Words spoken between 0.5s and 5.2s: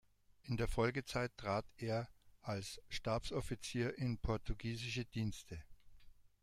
der Folgezeit trat er als Stabsoffizier in portugiesische